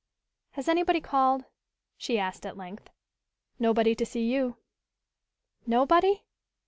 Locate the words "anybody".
0.67-0.99